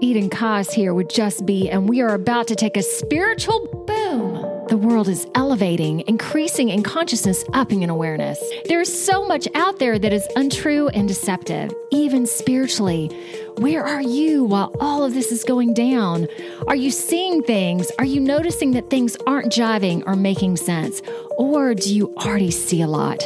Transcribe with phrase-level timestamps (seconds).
[0.00, 4.66] Eden Koz here with Just Be, and we are about to take a spiritual boom.
[4.68, 8.38] The world is elevating, increasing in consciousness, upping in awareness.
[8.66, 13.08] There is so much out there that is untrue and deceptive, even spiritually.
[13.56, 16.28] Where are you while all of this is going down?
[16.68, 17.90] Are you seeing things?
[17.98, 21.02] Are you noticing that things aren't jiving or making sense?
[21.38, 23.22] Or do you already see a lot?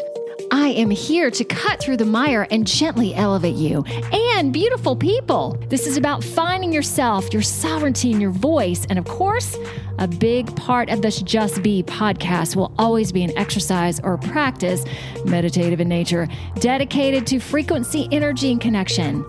[0.54, 5.58] I am here to cut through the mire and gently elevate you and beautiful people.
[5.70, 8.84] This is about finding yourself, your sovereignty, and your voice.
[8.90, 9.56] And of course,
[9.98, 14.84] a big part of this Just Be podcast will always be an exercise or practice,
[15.24, 19.24] meditative in nature, dedicated to frequency, energy, and connection.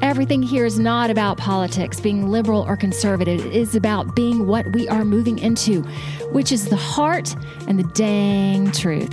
[0.00, 3.44] Everything here is not about politics, being liberal or conservative.
[3.44, 5.82] It is about being what we are moving into,
[6.30, 7.34] which is the heart
[7.66, 9.12] and the dang truth.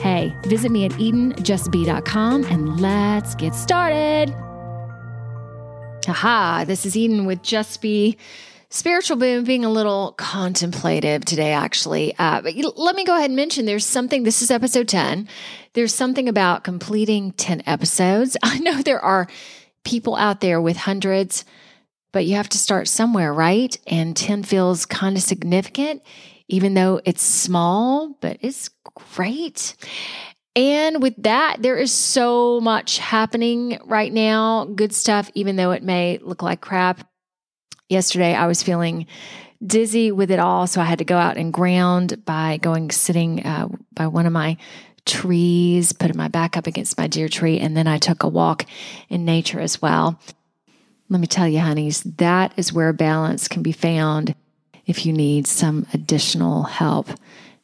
[0.00, 4.30] Hey, visit me at EdenJustBe.com and let's get started.
[6.08, 8.16] Aha, this is Eden with Just Be
[8.70, 12.14] Spiritual Boom being a little contemplative today, actually.
[12.18, 15.28] Uh, but let me go ahead and mention there's something, this is episode 10.
[15.74, 18.38] There's something about completing 10 episodes.
[18.42, 19.28] I know there are
[19.84, 21.44] people out there with hundreds,
[22.10, 23.76] but you have to start somewhere, right?
[23.86, 26.00] And 10 feels kind of significant
[26.50, 28.68] even though it's small, but it's
[29.14, 29.74] great.
[30.56, 34.64] And with that, there is so much happening right now.
[34.64, 37.06] Good stuff, even though it may look like crap.
[37.88, 39.06] Yesterday, I was feeling
[39.64, 40.66] dizzy with it all.
[40.66, 44.32] So I had to go out and ground by going sitting uh, by one of
[44.32, 44.56] my
[45.06, 47.58] trees, putting my back up against my deer tree.
[47.58, 48.66] And then I took a walk
[49.08, 50.20] in nature as well.
[51.08, 54.34] Let me tell you, honeys, that is where balance can be found
[54.86, 57.08] if you need some additional help.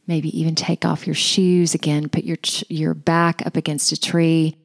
[0.06, 4.56] Maybe even take off your shoes again, put your your back up against a tree.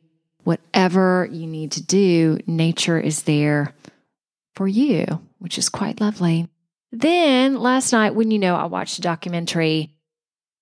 [0.44, 3.74] Whatever you need to do, nature is there
[4.56, 5.06] for you,
[5.40, 6.48] which is quite lovely.
[6.92, 9.96] Then last night, when you know, I watched a documentary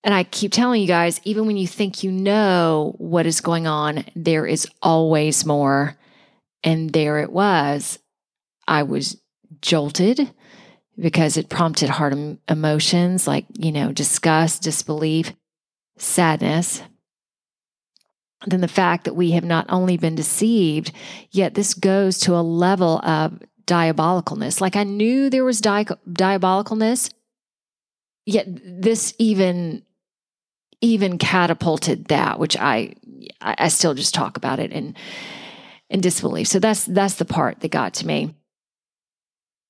[0.02, 3.66] and I keep telling you guys, even when you think you know what is going
[3.66, 5.96] on, there is always more.
[6.62, 7.98] And there it was.
[8.66, 9.20] I was
[9.60, 10.32] jolted
[11.00, 15.32] because it prompted hard emotions like, you know, disgust, disbelief,
[15.96, 16.82] sadness.
[18.46, 20.92] Then the fact that we have not only been deceived,
[21.30, 24.60] yet this goes to a level of diabolicalness.
[24.60, 27.12] Like I knew there was di- diabolicalness,
[28.26, 29.82] yet this even
[30.82, 32.94] even catapulted that, which I
[33.42, 34.96] I still just talk about it in
[35.90, 36.48] in disbelief.
[36.48, 38.34] So that's that's the part that got to me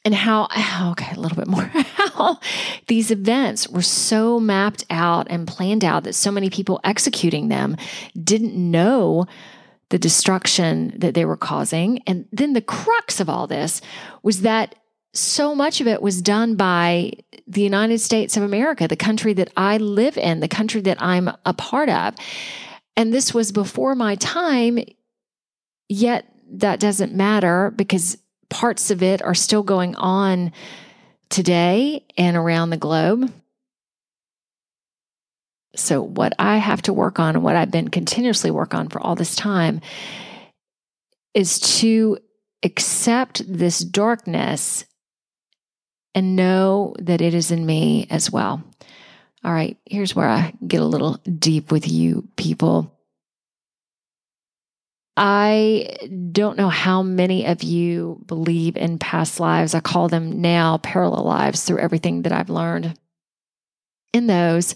[0.04, 0.48] and how,
[0.92, 2.38] okay, a little bit more, how
[2.86, 7.76] these events were so mapped out and planned out that so many people executing them
[8.22, 9.26] didn't know
[9.90, 12.00] the destruction that they were causing.
[12.06, 13.80] And then the crux of all this
[14.22, 14.76] was that
[15.12, 17.12] so much of it was done by
[17.48, 21.30] the United States of America, the country that I live in, the country that I'm
[21.44, 22.14] a part of.
[22.96, 24.78] And this was before my time,
[25.88, 28.18] yet that doesn't matter because
[28.50, 30.52] parts of it are still going on
[31.30, 33.32] today and around the globe.
[35.76, 39.00] So, what I have to work on and what I've been continuously work on for
[39.00, 39.80] all this time
[41.32, 42.18] is to
[42.62, 44.84] accept this darkness
[46.14, 48.62] and know that it is in me as well.
[49.44, 52.99] All right, here's where I get a little deep with you people.
[55.16, 55.96] I
[56.32, 59.74] don't know how many of you believe in past lives.
[59.74, 62.96] I call them now parallel lives through everything that I've learned
[64.12, 64.74] in those.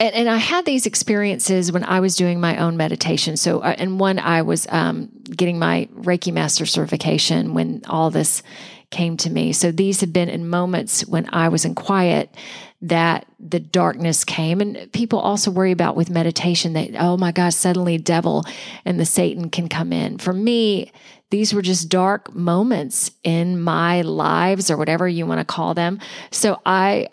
[0.00, 3.36] And, and I had these experiences when I was doing my own meditation.
[3.36, 8.42] So, uh, and one, I was um, getting my Reiki Master certification when all this
[8.90, 9.52] came to me.
[9.52, 12.34] So these have been in moments when I was in quiet
[12.80, 14.60] that the darkness came.
[14.60, 18.44] And people also worry about with meditation that, oh my gosh, suddenly devil
[18.84, 20.18] and the Satan can come in.
[20.18, 20.92] For me,
[21.30, 25.98] these were just dark moments in my lives or whatever you want to call them.
[26.30, 27.08] So I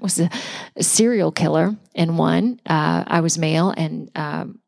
[0.00, 0.30] was a,
[0.80, 2.60] serial killer in one.
[2.66, 4.58] Uh, I was male and um,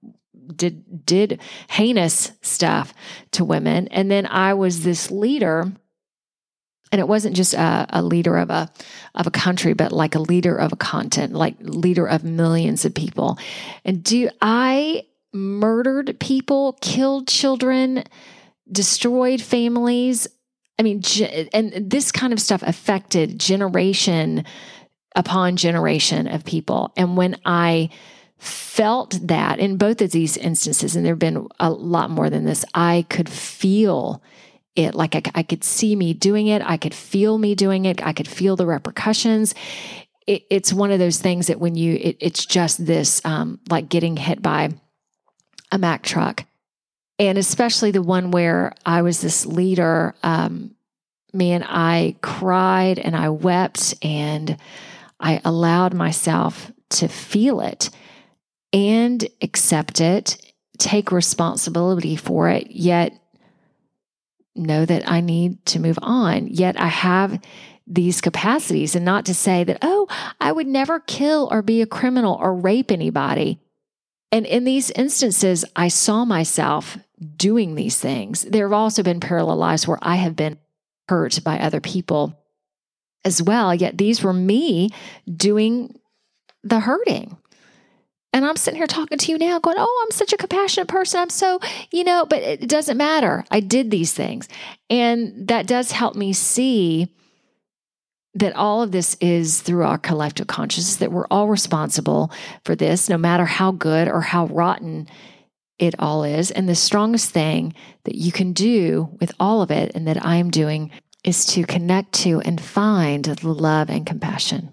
[0.55, 2.95] did did heinous stuff
[3.33, 5.71] to women, and then I was this leader
[6.91, 8.71] and it wasn't just a, a, leader of a
[9.15, 12.95] of a country but like a leader of a continent like leader of millions of
[12.95, 13.39] people.
[13.85, 18.05] And do i murdered people killed children
[18.71, 20.29] destroyed families?
[20.79, 21.03] I mean
[21.53, 24.45] and this kind of stuff affected generation
[25.17, 26.93] upon generation of people.
[26.97, 27.91] And when i
[28.39, 32.65] felt that in both of these instances and there've been a lot more than this
[32.73, 34.23] i could feel
[34.79, 34.95] it.
[34.95, 36.63] Like I, I could see me doing it.
[36.63, 38.05] I could feel me doing it.
[38.07, 39.55] I could feel the repercussions.
[40.27, 43.89] It, it's one of those things that when you, it, it's just this um, like
[43.89, 44.71] getting hit by
[45.73, 46.45] a Mack truck.
[47.19, 50.77] And especially the one where I was this leader, um,
[51.33, 54.57] man, I cried and I wept and
[55.19, 57.91] I allowed myself to feel it
[58.73, 60.41] and accept it,
[60.79, 63.13] take responsibility for it, yet
[64.59, 66.49] know that I need to move on.
[66.49, 67.41] Yet I have
[67.87, 70.07] these capacities, and not to say that, oh,
[70.41, 73.61] I would never kill or be a criminal or rape anybody.
[74.31, 76.99] And in these instances, I saw myself
[77.37, 78.43] doing these things.
[78.43, 80.59] There have also been parallel lives where I have been
[81.09, 82.39] hurt by other people
[83.25, 83.75] as well.
[83.75, 84.91] Yet these were me
[85.27, 85.99] doing
[86.63, 87.39] the hurting.
[88.39, 91.19] And I'm sitting here talking to you now, going, Oh, I'm such a compassionate person.
[91.19, 91.59] I'm so,
[91.91, 93.45] you know, but it doesn't matter.
[93.51, 94.49] I did these things.
[94.89, 97.13] And that does help me see
[98.35, 102.31] that all of this is through our collective consciousness, that we're all responsible
[102.65, 105.09] for this, no matter how good or how rotten
[105.81, 106.53] it all is.
[106.53, 107.75] And the strongest thing
[108.05, 110.93] that you can do with all of it, and that I am doing,
[111.25, 114.71] is to connect to and find the love and compassion.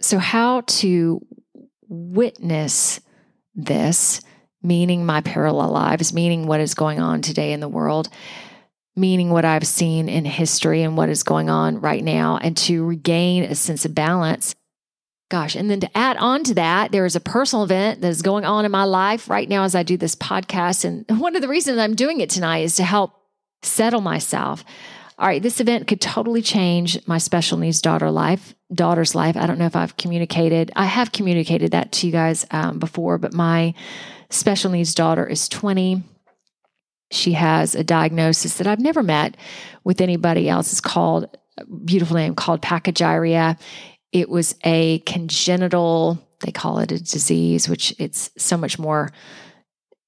[0.00, 1.24] So, how to
[1.88, 3.00] witness
[3.54, 4.20] this,
[4.62, 8.08] meaning my parallel lives, meaning what is going on today in the world,
[8.96, 12.84] meaning what I've seen in history and what is going on right now, and to
[12.84, 14.54] regain a sense of balance.
[15.30, 18.22] Gosh, and then to add on to that, there is a personal event that is
[18.22, 20.84] going on in my life right now as I do this podcast.
[20.84, 23.12] And one of the reasons I'm doing it tonight is to help
[23.62, 24.64] settle myself.
[25.16, 29.36] All right, this event could totally change my special needs daughter life, daughter's life.
[29.36, 30.72] I don't know if I've communicated.
[30.74, 33.74] I have communicated that to you guys um, before, but my
[34.30, 36.02] special needs daughter is 20.
[37.12, 39.36] She has a diagnosis that I've never met
[39.84, 40.72] with anybody else.
[40.72, 41.28] It's called
[41.84, 43.60] beautiful name called pachygyria.
[44.10, 49.10] It was a congenital, they call it a disease, which it's so much more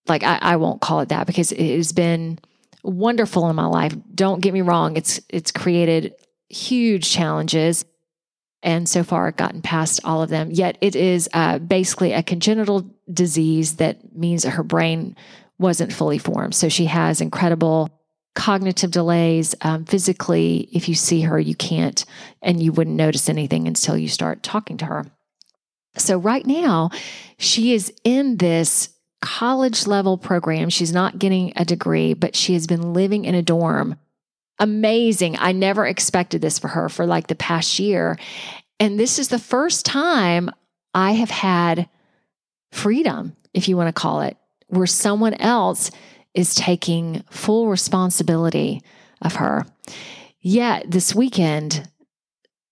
[0.08, 2.40] like I, I won't call it that because it has been
[2.86, 3.94] wonderful in my life.
[4.14, 6.14] Don't get me wrong, it's it's created
[6.48, 7.84] huge challenges.
[8.62, 10.50] And so far, gotten past all of them.
[10.50, 15.14] Yet it is uh, basically a congenital disease that means that her brain
[15.58, 16.54] wasn't fully formed.
[16.54, 17.90] So she has incredible
[18.34, 19.54] cognitive delays.
[19.60, 22.04] Um, physically, if you see her, you can't,
[22.42, 25.06] and you wouldn't notice anything until you start talking to her.
[25.96, 26.90] So right now,
[27.38, 28.90] she is in this
[29.26, 30.70] college level program.
[30.70, 33.96] She's not getting a degree, but she has been living in a dorm.
[34.60, 35.36] Amazing.
[35.36, 38.16] I never expected this for her for like the past year.
[38.78, 40.48] And this is the first time
[40.94, 41.88] I have had
[42.70, 44.36] freedom, if you want to call it,
[44.68, 45.90] where someone else
[46.32, 48.80] is taking full responsibility
[49.22, 49.66] of her.
[50.40, 51.90] Yet this weekend,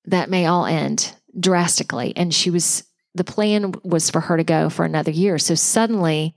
[0.04, 2.12] that may all end drastically.
[2.14, 2.84] And she was
[3.16, 5.38] the plan was for her to go for another year.
[5.38, 6.36] So suddenly,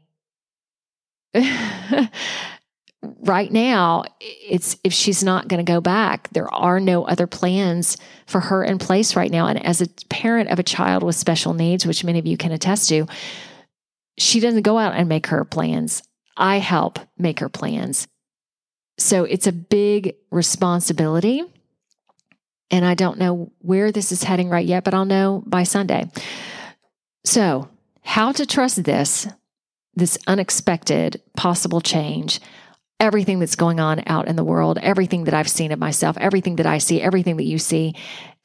[3.02, 7.98] right now, it's if she's not going to go back, there are no other plans
[8.26, 9.48] for her in place right now.
[9.48, 12.52] And as a parent of a child with special needs, which many of you can
[12.52, 13.08] attest to,
[14.18, 16.04] she doesn't go out and make her plans.
[16.36, 18.08] I help make her plans.
[18.98, 21.44] So it's a big responsibility.
[22.70, 26.10] And I don't know where this is heading right yet, but I'll know by Sunday.
[27.24, 27.70] So,
[28.02, 29.28] how to trust this,
[29.98, 32.40] this unexpected possible change,
[33.00, 36.58] everything that's going on out in the world, everything that I've seen of myself, everything
[36.58, 37.96] that I see, everything that you see,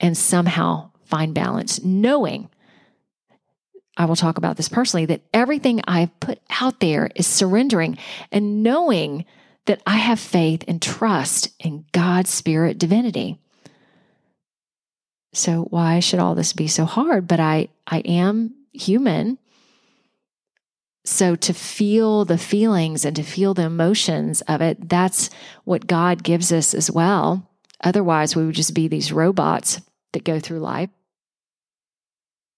[0.01, 2.49] and somehow find balance, knowing
[3.97, 7.99] I will talk about this personally that everything I've put out there is surrendering
[8.31, 9.27] and knowing
[9.67, 13.39] that I have faith and trust in God's spirit divinity.
[15.35, 17.29] So why should all this be so hard?
[17.29, 19.39] But I I am human.
[21.05, 25.31] So to feel the feelings and to feel the emotions of it, that's
[25.65, 27.49] what God gives us as well.
[27.83, 29.81] Otherwise, we would just be these robots
[30.13, 30.91] that go through life.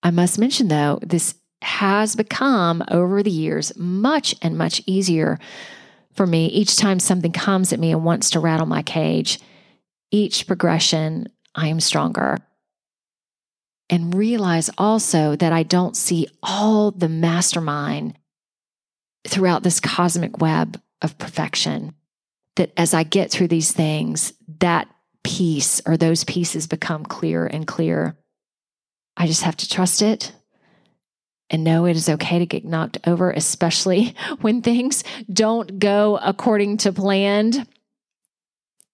[0.03, 5.39] I must mention, though, this has become over the years much and much easier
[6.13, 9.41] for me each time something comes at me and wants to rattle my cage.
[10.11, 12.39] Each progression, I am stronger
[13.89, 18.19] and realize also that I don't see all the mastermind
[19.27, 21.95] throughout this cosmic web of perfection.
[22.57, 24.89] That as I get through these things, that
[25.25, 28.17] piece or those pieces become clearer and clearer.
[29.17, 30.33] I just have to trust it
[31.51, 35.03] and know it is okay to get knocked over, especially when things
[35.33, 37.67] don't go according to planned.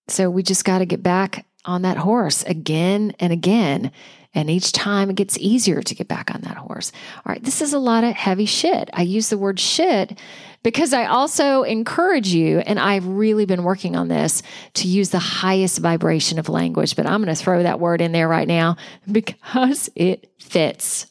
[0.09, 3.93] So we just got to get back on that horse again and again.
[4.33, 6.93] And each time it gets easier to get back on that horse.
[7.17, 8.88] All right, this is a lot of heavy shit.
[8.93, 10.19] I use the word shit
[10.62, 14.43] because I also encourage you, and I've really been working on this
[14.75, 18.12] to use the highest vibration of language, but I'm going to throw that word in
[18.12, 18.76] there right now
[19.11, 21.07] because it fits.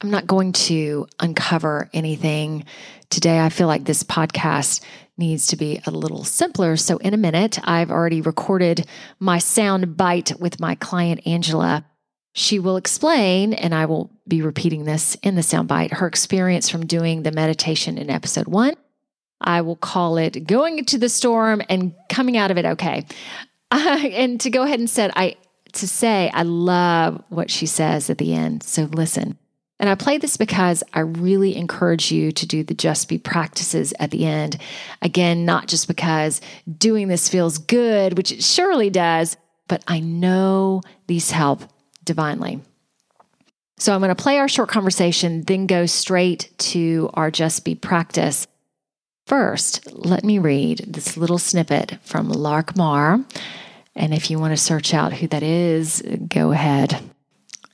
[0.00, 2.64] I'm not going to uncover anything
[3.08, 3.40] today.
[3.40, 4.82] I feel like this podcast
[5.20, 6.76] needs to be a little simpler.
[6.76, 8.86] So, in a minute, I've already recorded
[9.20, 11.86] my sound bite with my client, Angela.
[12.32, 16.86] She will explain, and I will be repeating this in the soundbite, her experience from
[16.86, 18.74] doing the meditation in episode one.
[19.40, 23.06] I will call it going into the storm and coming out of it okay.
[23.70, 25.36] Uh, and to go ahead and said, I
[25.74, 28.64] to say I love what she says at the end.
[28.64, 29.38] So listen.
[29.80, 33.94] And I play this because I really encourage you to do the just be practices
[33.98, 34.58] at the end.
[35.00, 36.42] Again, not just because
[36.78, 41.62] doing this feels good, which it surely does, but I know these help
[42.04, 42.60] divinely.
[43.78, 47.74] So I'm going to play our short conversation, then go straight to our Just Be
[47.74, 48.46] practice.
[49.26, 53.24] First, let me read this little snippet from Lark Marr.
[53.96, 57.00] And if you want to search out who that is, go ahead.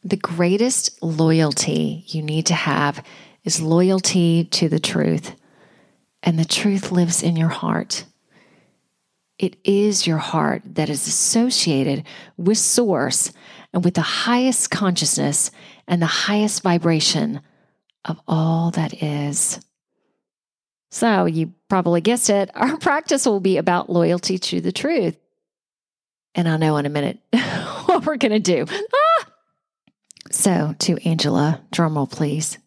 [0.07, 3.05] The greatest loyalty you need to have
[3.43, 5.35] is loyalty to the truth.
[6.23, 8.05] And the truth lives in your heart.
[9.37, 12.05] It is your heart that is associated
[12.37, 13.33] with Source
[13.73, 15.51] and with the highest consciousness
[15.89, 17.41] and the highest vibration
[18.05, 19.59] of all that is.
[20.93, 25.17] So, you probably guessed it, our practice will be about loyalty to the truth.
[26.37, 27.19] And I'll know in a minute
[27.87, 28.67] what we're going to do.
[30.30, 32.59] So, to Angela, drumroll, please.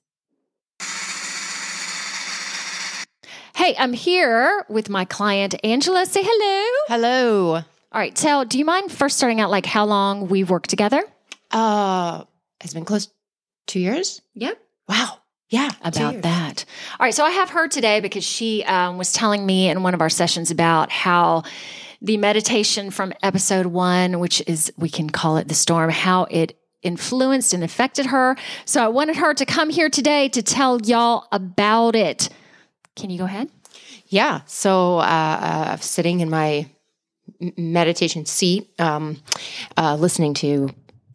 [3.55, 6.05] Hey, I'm here with my client, Angela.
[6.05, 6.85] Say hello.
[6.87, 7.55] Hello.
[7.55, 7.63] All
[7.99, 11.03] right, tell, do you mind first starting out like how long we've worked together?
[11.51, 12.23] Uh,
[12.61, 13.09] it's been close
[13.67, 14.21] two years.
[14.35, 14.59] Yep.
[14.87, 15.17] Wow.
[15.49, 16.65] Yeah, about that.
[16.99, 19.95] All right, so I have her today because she um, was telling me in one
[19.95, 21.43] of our sessions about how
[22.01, 26.58] the meditation from episode one, which is we can call it the storm, how it
[26.81, 28.35] influenced and affected her.
[28.65, 32.29] So I wanted her to come here today to tell y'all about it.
[32.95, 33.49] Can you go ahead?
[34.07, 34.41] Yeah.
[34.45, 36.67] So uh, uh, sitting in my
[37.57, 39.21] meditation seat, um,
[39.77, 40.69] uh, listening to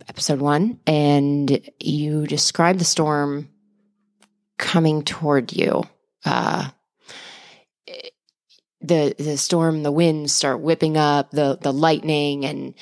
[0.09, 3.49] episode one, and you describe the storm
[4.59, 5.83] coming toward you.
[6.25, 6.69] Uh,
[8.81, 12.75] the the storm, the winds start whipping up, the the lightning, and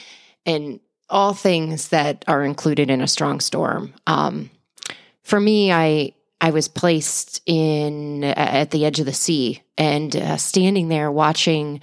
[0.45, 0.81] and
[1.13, 3.95] all things that are included in a strong storm.
[4.07, 4.51] Um,
[5.23, 10.37] for me, I I was placed in at the edge of the sea and uh,
[10.39, 11.81] standing there watching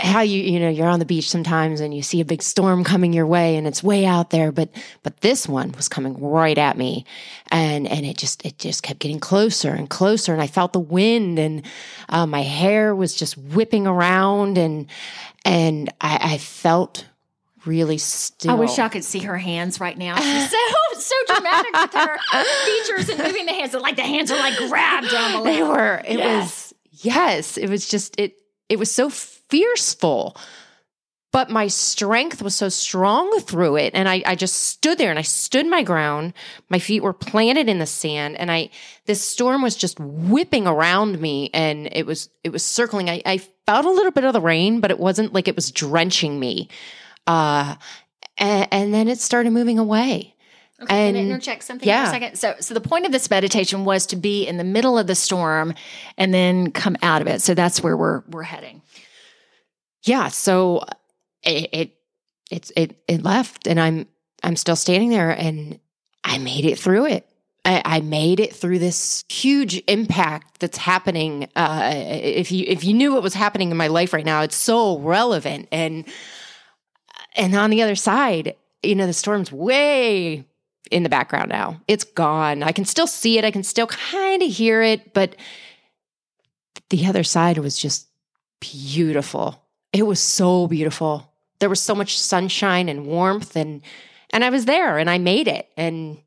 [0.00, 2.82] how you you know you're on the beach sometimes and you see a big storm
[2.82, 4.68] coming your way and it's way out there but
[5.04, 7.04] but this one was coming right at me
[7.52, 10.80] and and it just it just kept getting closer and closer and I felt the
[10.80, 11.64] wind and
[12.08, 14.88] uh, my hair was just whipping around and
[15.44, 17.06] and I, I felt
[17.66, 18.52] really still.
[18.52, 20.16] I wish I could see her hands right now.
[20.16, 20.58] She's so
[20.98, 22.18] so dramatic with her
[22.64, 23.74] features and moving the hands.
[23.74, 25.44] Like the hands are like grabbed down below.
[25.44, 26.02] They were.
[26.04, 26.72] It yes.
[26.72, 27.58] was yes.
[27.58, 28.40] It was just it.
[28.68, 30.36] It was so fierceful.
[31.32, 33.94] But my strength was so strong through it.
[33.94, 36.34] And I, I just stood there and I stood my ground.
[36.68, 38.68] My feet were planted in the sand and I,
[39.06, 43.08] this storm was just whipping around me and it was, it was circling.
[43.08, 45.72] I, I felt a little bit of the rain, but it wasn't like it was
[45.72, 46.68] drenching me.
[47.26, 47.76] Uh,
[48.38, 50.34] and, and then it started moving away.
[50.80, 52.04] Okay, and, can I interject something yeah.
[52.04, 52.36] for a second?
[52.36, 55.14] So, so the point of this meditation was to be in the middle of the
[55.14, 55.74] storm
[56.18, 57.40] and then come out of it.
[57.40, 58.82] So that's where we're we're heading
[60.04, 60.84] yeah, so
[61.42, 61.96] it, it
[62.50, 64.06] it's it it left, and I'm
[64.42, 65.78] I'm still standing there, and
[66.24, 67.28] I made it through it.
[67.64, 71.48] I, I made it through this huge impact that's happening.
[71.54, 74.56] Uh, if you if you knew what was happening in my life right now, it's
[74.56, 75.68] so relevant.
[75.70, 76.04] And
[77.36, 80.44] and on the other side, you know, the storm's way
[80.90, 81.80] in the background now.
[81.88, 82.62] It's gone.
[82.62, 83.44] I can still see it.
[83.44, 85.36] I can still kind of hear it, but
[86.90, 88.08] the other side was just
[88.60, 89.62] beautiful
[89.92, 91.30] it was so beautiful.
[91.58, 93.82] There was so much sunshine and warmth and
[94.30, 96.18] and I was there and I made it and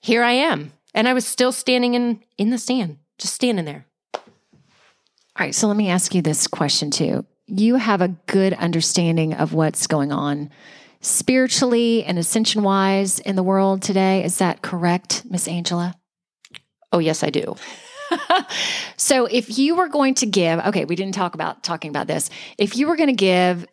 [0.00, 0.72] here I am.
[0.94, 3.86] And I was still standing in in the stand, just standing there.
[4.14, 7.24] All right, so let me ask you this question too.
[7.50, 10.50] You have a good understanding of what's going on
[11.00, 14.22] spiritually and ascension wise in the world today.
[14.22, 15.94] Is that correct, Miss Angela?
[16.92, 17.56] Oh, yes, I do.
[18.96, 22.30] so if you were going to give, okay, we didn't talk about talking about this.
[22.58, 23.66] If you were going to give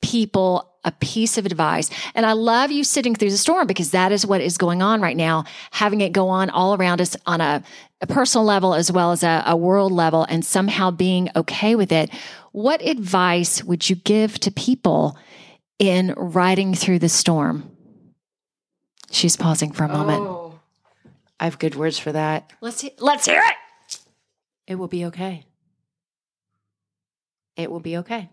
[0.00, 1.90] people a piece of advice.
[2.14, 5.00] And I love you sitting through the storm because that is what is going on
[5.00, 7.62] right now, having it go on all around us on a,
[8.00, 11.92] a personal level as well as a, a world level and somehow being okay with
[11.92, 12.10] it.
[12.52, 15.18] What advice would you give to people
[15.78, 17.70] in riding through the storm?
[19.10, 20.22] She's pausing for a moment.
[20.22, 20.60] Oh,
[21.40, 22.52] I have good words for that.
[22.60, 23.98] Let's he- let's hear it.
[24.66, 25.44] It will be okay.
[27.56, 28.28] It will be okay.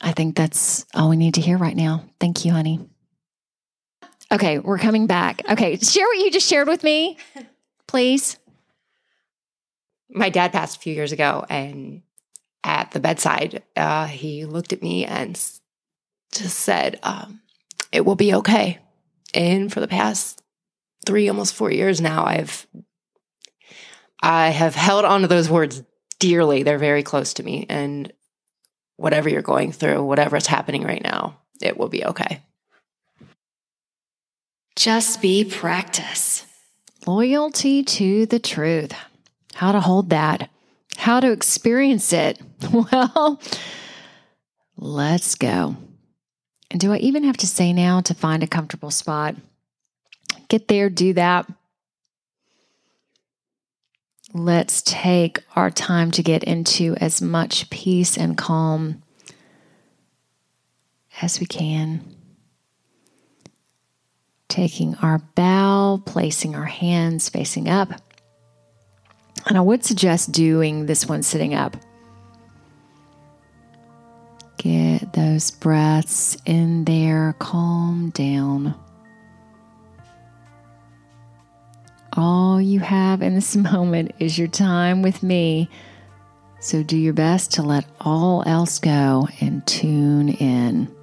[0.00, 2.04] I think that's all we need to hear right now.
[2.20, 2.80] Thank you, honey.
[4.30, 5.42] Okay, we're coming back.
[5.48, 7.16] Okay, share what you just shared with me,
[7.86, 8.38] please.
[10.10, 12.02] My dad passed a few years ago, and
[12.64, 15.34] at the bedside, uh, he looked at me and
[16.32, 17.40] just said, um,
[17.92, 18.78] "It will be okay."
[19.32, 20.42] And for the past
[21.06, 22.66] three, almost four years now, I've
[24.20, 25.82] I have held on to those words
[26.18, 26.62] dearly.
[26.62, 28.12] They're very close to me, and
[28.96, 32.42] whatever you're going through, whatever is happening right now, it will be okay.
[34.74, 36.44] Just be practice.
[37.06, 38.92] Loyalty to the truth.
[39.54, 40.50] How to hold that.
[40.96, 42.40] How to experience it.
[42.72, 43.40] Well,
[44.76, 45.76] let's go.
[46.70, 49.36] And do I even have to say now to find a comfortable spot?
[50.48, 51.46] Get there, do that.
[54.32, 59.02] Let's take our time to get into as much peace and calm
[61.22, 62.16] as we can
[64.56, 67.90] taking our bow, placing our hands facing up.
[69.46, 71.76] And I would suggest doing this one sitting up.
[74.56, 78.74] Get those breaths in there, calm down.
[82.16, 85.68] All you have in this moment is your time with me.
[86.60, 90.96] So do your best to let all else go and tune in.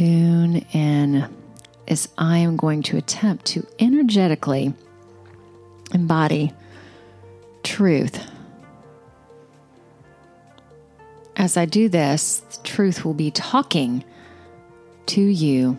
[0.00, 1.28] tune in
[1.88, 4.72] as I am going to attempt to energetically
[5.92, 6.52] embody
[7.62, 8.18] truth.
[11.36, 14.04] As I do this, truth will be talking
[15.06, 15.78] to you,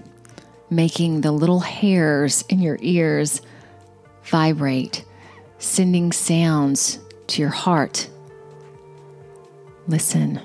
[0.71, 3.41] making the little hairs in your ears
[4.23, 5.05] vibrate,
[5.59, 8.09] sending sounds to your heart.
[9.87, 10.41] Listen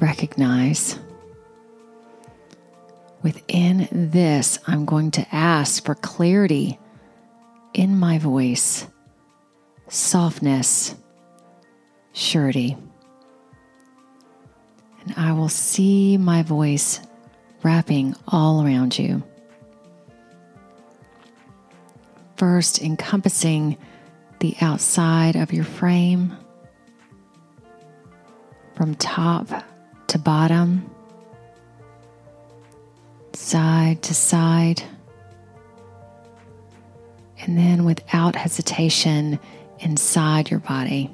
[0.00, 0.98] recognize.
[3.22, 6.78] Within this, I'm going to ask for clarity
[7.74, 8.86] in my voice,
[9.88, 10.94] softness,
[12.12, 12.76] surety.
[15.02, 17.00] And I will see my voice
[17.62, 19.22] wrapping all around you.
[22.36, 23.76] First, encompassing
[24.38, 26.36] the outside of your frame
[28.74, 29.46] from top
[30.06, 30.90] to bottom,
[33.34, 34.82] side to side,
[37.42, 39.38] and then without hesitation
[39.80, 41.10] inside your body.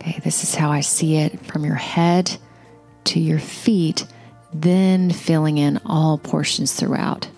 [0.00, 2.36] Okay, this is how I see it from your head
[3.04, 4.06] to your feet,
[4.52, 7.28] then filling in all portions throughout.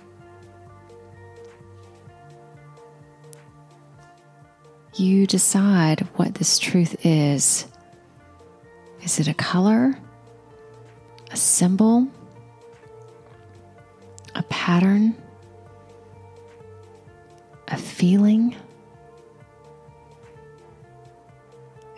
[4.96, 7.66] You decide what this truth is.
[9.02, 9.98] Is it a color,
[11.30, 12.06] a symbol,
[14.34, 15.16] a pattern,
[17.68, 18.54] a feeling?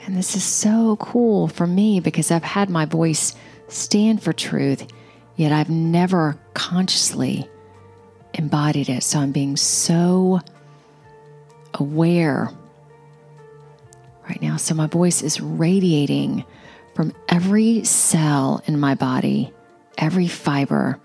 [0.07, 3.35] And this is so cool for me because I've had my voice
[3.69, 4.87] stand for truth,
[5.37, 7.49] yet I've never consciously
[8.35, 9.03] embodied it.
[9.03, 10.41] So I'm being so
[11.75, 12.51] aware
[14.29, 14.57] right now.
[14.57, 16.45] So my voice is radiating
[16.95, 19.53] from every cell in my body,
[19.99, 20.99] every fiber,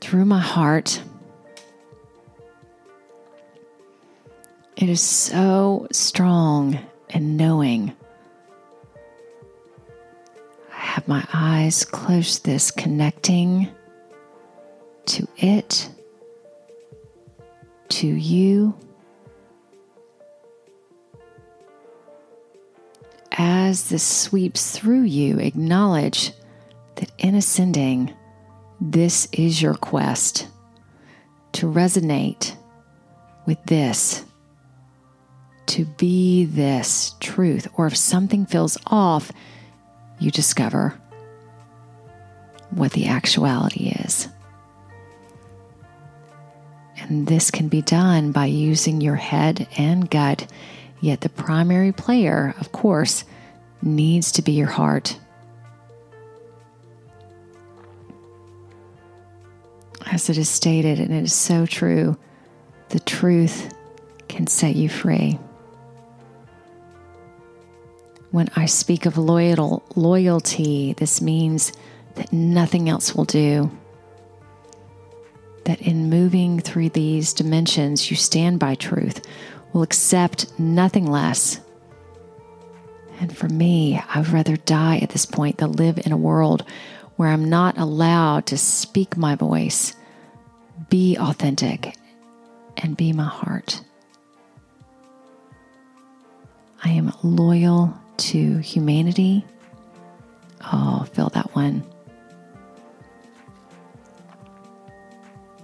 [0.00, 1.00] through my heart.
[4.76, 6.78] It is so strong
[7.08, 7.96] and knowing.
[10.96, 13.68] Have my eyes close this connecting
[15.04, 15.90] to it,
[17.90, 18.74] to you.
[23.32, 26.32] As this sweeps through you, acknowledge
[26.94, 28.14] that in ascending,
[28.80, 30.48] this is your quest
[31.52, 32.56] to resonate
[33.44, 34.24] with this,
[35.66, 37.68] to be this truth.
[37.74, 39.30] Or if something feels off,
[40.18, 40.98] you discover
[42.70, 44.28] what the actuality is.
[46.98, 50.50] And this can be done by using your head and gut.
[51.00, 53.24] Yet the primary player, of course,
[53.82, 55.18] needs to be your heart.
[60.10, 62.16] As it is stated, and it is so true,
[62.88, 63.74] the truth
[64.28, 65.38] can set you free.
[68.36, 71.72] When I speak of loyal, loyalty, this means
[72.16, 73.70] that nothing else will do.
[75.64, 79.26] That in moving through these dimensions, you stand by truth,
[79.72, 81.62] will accept nothing less.
[83.20, 86.62] And for me, I would rather die at this point than live in a world
[87.16, 89.96] where I'm not allowed to speak my voice,
[90.90, 91.96] be authentic,
[92.76, 93.80] and be my heart.
[96.84, 99.44] I am loyal to humanity.
[100.72, 101.84] Oh, fill that one.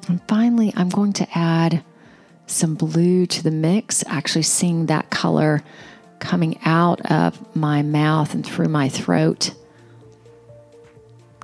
[0.08, 1.82] And finally, I'm going to add
[2.46, 5.62] some blue to the mix, actually seeing that color
[6.18, 9.54] coming out of my mouth and through my throat.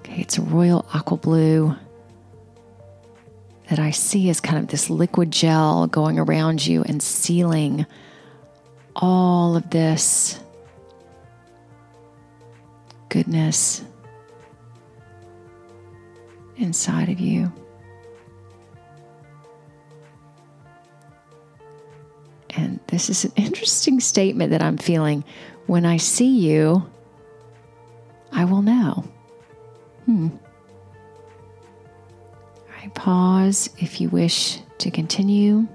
[0.00, 1.74] Okay, it's a royal aqua blue
[3.68, 7.86] that I see as kind of this liquid gel going around you and sealing
[8.96, 10.38] all of this
[13.08, 13.82] goodness
[16.56, 17.52] inside of you.
[22.50, 25.24] And this is an interesting statement that I'm feeling.
[25.66, 26.88] When I see you,
[28.32, 29.04] I will know.
[30.06, 30.28] Hmm.
[32.70, 35.66] Right, pause if you wish to continue.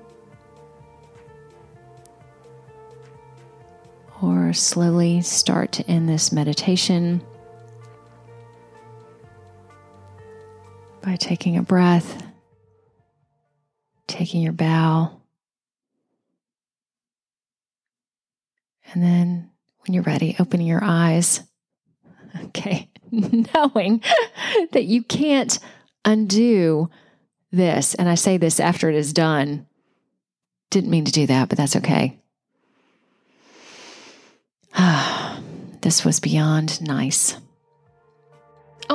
[4.53, 7.21] Slowly start to end this meditation
[11.01, 12.23] by taking a breath,
[14.07, 15.19] taking your bow.
[18.93, 21.41] And then when you're ready, opening your eyes.
[22.45, 22.89] Okay.
[23.11, 24.01] Knowing
[24.71, 25.59] that you can't
[26.03, 26.89] undo
[27.51, 27.93] this.
[27.93, 29.67] And I say this after it is done.
[30.71, 32.19] Didn't mean to do that, but that's okay.
[35.83, 37.35] This was beyond nice.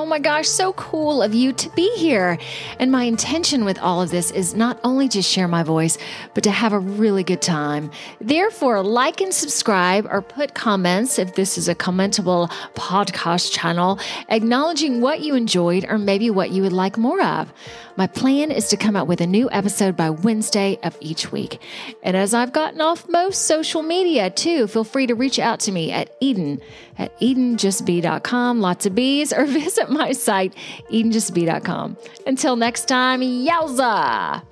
[0.08, 2.38] Oh my gosh, so cool of you to be here.
[2.78, 5.98] And my intention with all of this is not only to share my voice,
[6.32, 7.90] but to have a really good time.
[8.18, 15.02] Therefore, like and subscribe or put comments if this is a commentable podcast channel, acknowledging
[15.02, 17.52] what you enjoyed or maybe what you would like more of.
[17.98, 21.60] My plan is to come out with a new episode by Wednesday of each week.
[22.02, 25.72] And as I've gotten off most social media too, feel free to reach out to
[25.72, 26.62] me at Eden
[26.98, 30.54] at EdenJustBe.com, lots of bees, or visit my site,
[30.90, 31.96] EdenJustBe.com.
[32.26, 34.42] Until next time, yowza!